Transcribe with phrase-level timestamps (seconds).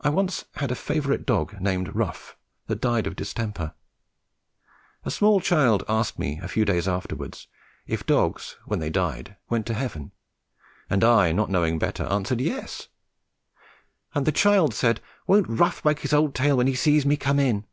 [0.00, 2.36] I once had a favourite dog named "Rough"
[2.68, 3.74] that died of distemper.
[5.02, 7.48] A small child asked me a few days afterwards
[7.84, 10.12] if dogs when they died went to heaven,
[10.88, 12.86] and I, not knowing better, answered, "Yes";
[14.14, 17.40] and the child said, "Won't Rough wag his old tail when he sees me come
[17.40, 17.66] in?"